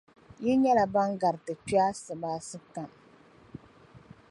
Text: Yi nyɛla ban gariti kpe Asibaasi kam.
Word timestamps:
Yi 0.43 0.51
nyɛla 0.61 0.85
ban 0.93 1.09
gariti 1.21 1.53
kpe 1.63 1.75
Asibaasi 1.89 2.57
kam. 2.73 2.89